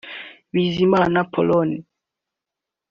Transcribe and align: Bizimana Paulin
Bizimana 0.53 1.19
Paulin 1.33 1.71